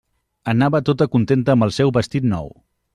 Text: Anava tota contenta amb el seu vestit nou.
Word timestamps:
Anava 0.53 0.81
tota 0.89 1.07
contenta 1.17 1.57
amb 1.57 1.69
el 1.69 1.77
seu 1.79 1.95
vestit 2.01 2.31
nou. 2.37 2.55